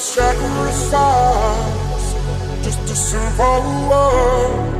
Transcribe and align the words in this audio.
sacrifice 0.00 2.14
just 2.64 2.80
to 2.86 2.94
simple 2.94 3.62
love. 3.90 4.74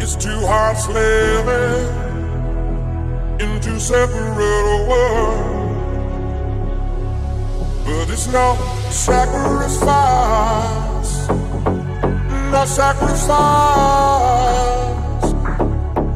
It's 0.00 0.16
two 0.16 0.40
hearts 0.46 0.88
living 0.88 1.86
in 3.40 3.60
two 3.60 3.78
separate 3.78 4.86
worlds, 4.88 5.84
but 7.84 8.08
it's 8.10 8.26
no 8.28 8.56
sacrifice, 8.90 11.28
no 12.50 12.64
sacrifice. 12.64 13.32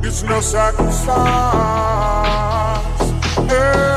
It's 0.07 0.23
no 0.23 0.41
sacrifice. 0.41 1.07
Yeah. 3.51 3.96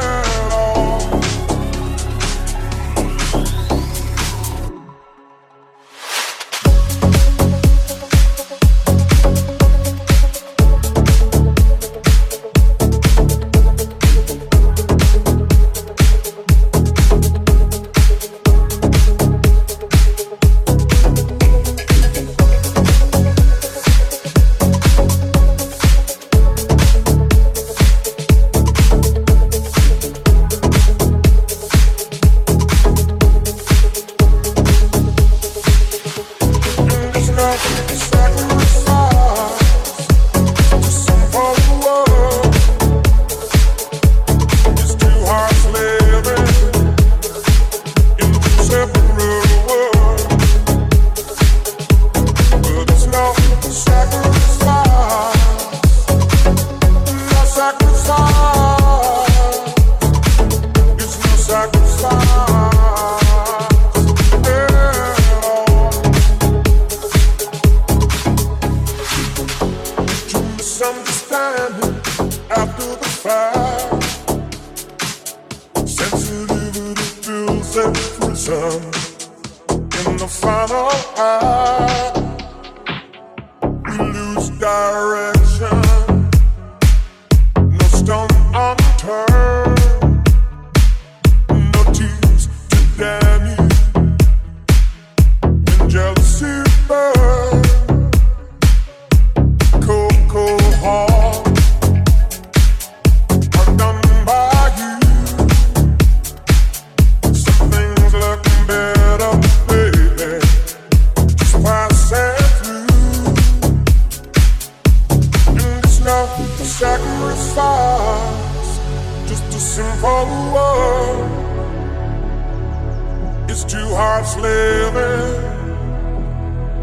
Hearts 123.51 124.37
living 124.37 125.33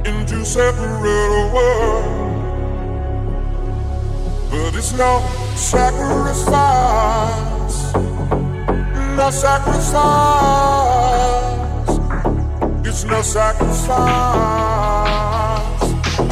in 0.05 0.27
two 0.27 0.45
separate 0.45 1.53
worlds. 1.55 2.07
But 4.51 4.75
it's 4.75 4.93
no 4.93 5.21
sacrifice, 5.55 6.35
no 9.17 9.31
sacrifice. 9.31 9.97
It's 12.85 13.05
no 13.05 13.23
sacrifice. 13.23 13.87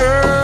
Yeah. 0.00 0.43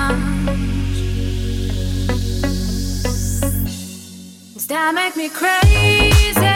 That 4.71 4.95
make 4.95 5.17
me 5.17 5.27
crazy. 5.27 6.50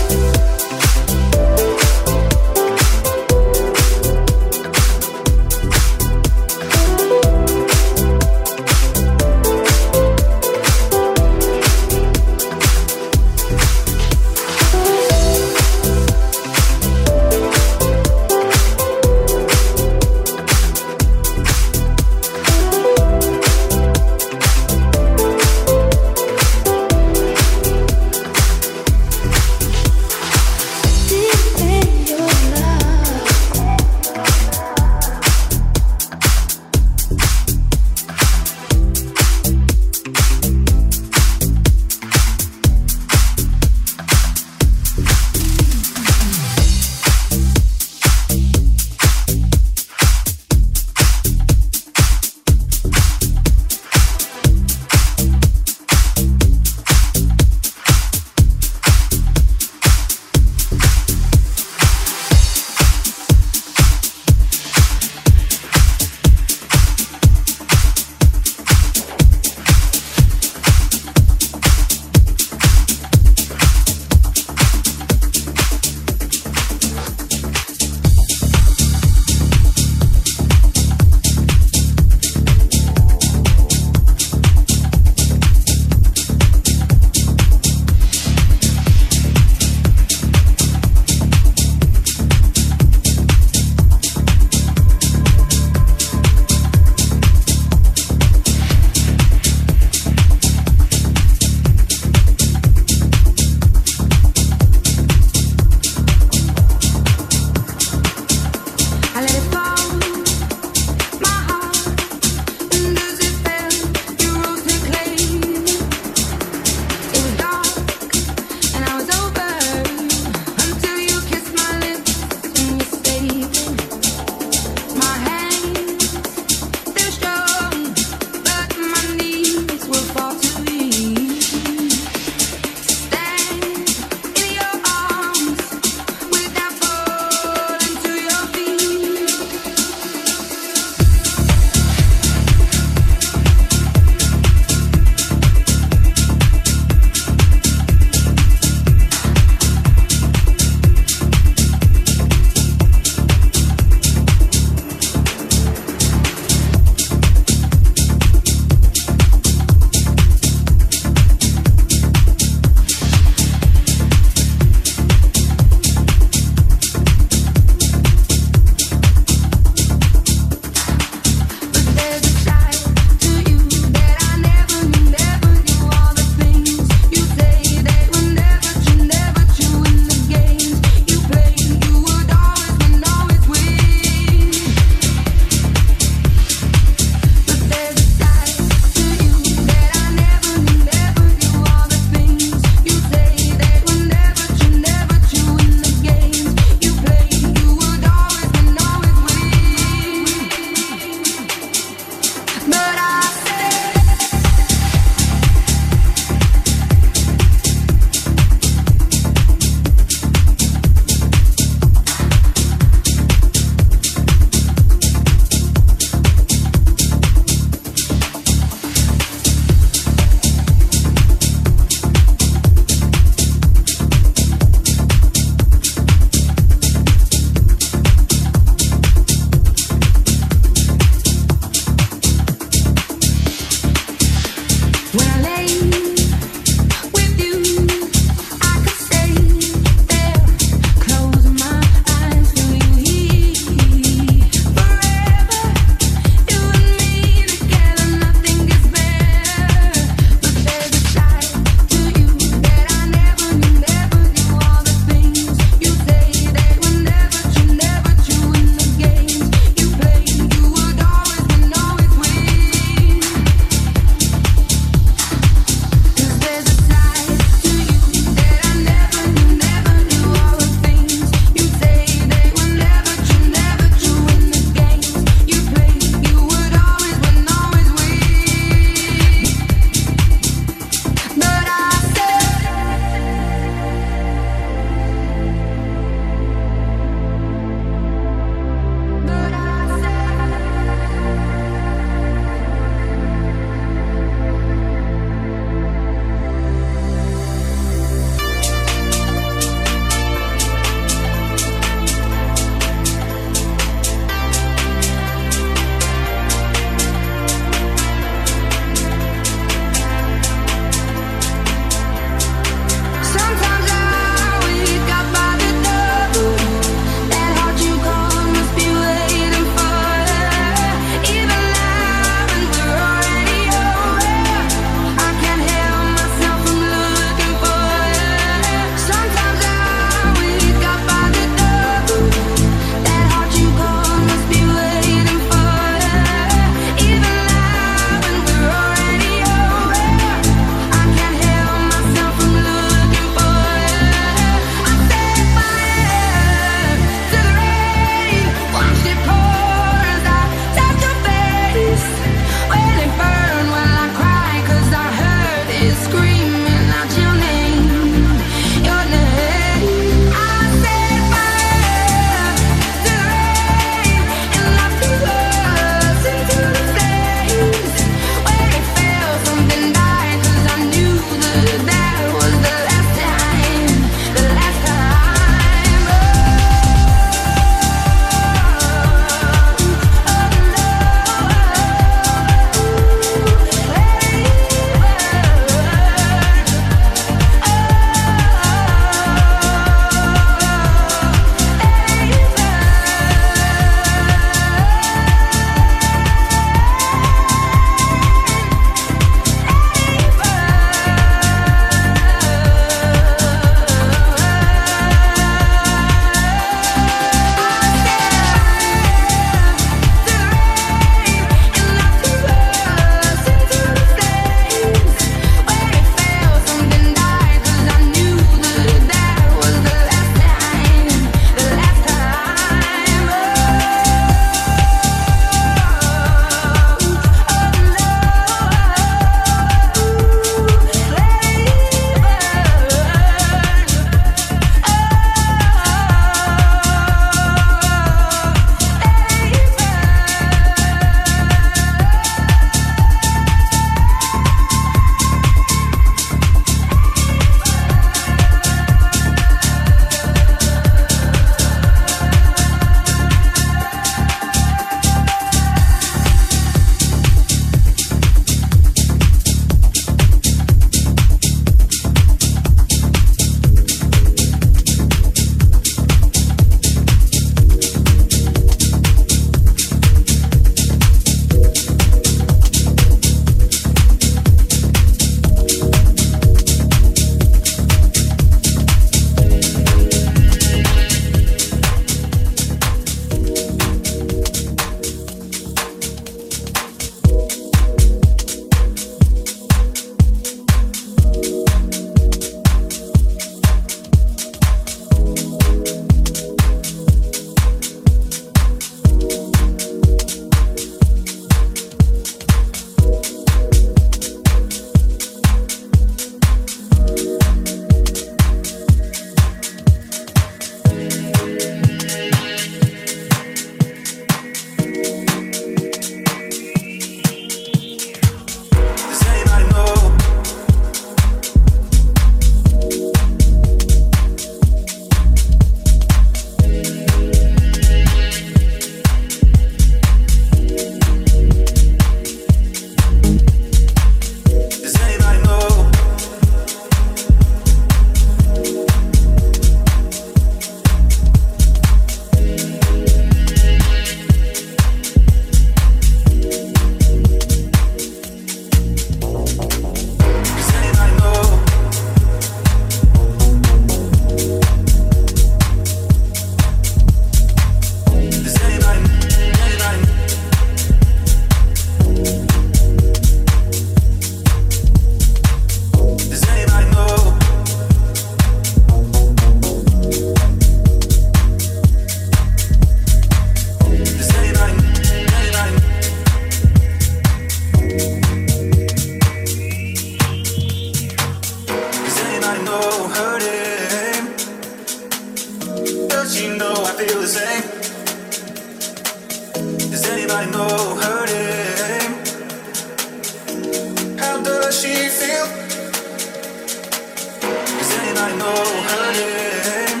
know 598.38 598.64
her 598.88 599.08
name. 599.20 600.00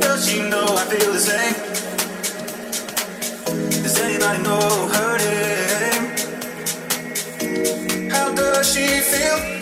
Does 0.00 0.20
she 0.28 0.38
know 0.50 0.66
I 0.66 0.84
feel 0.90 1.12
the 1.12 1.18
same? 1.18 1.54
Know 4.42 4.88
her 4.94 5.18
name. 5.18 6.04
How 8.10 8.34
does 8.34 8.74
she 8.74 8.86
feel? 9.00 9.53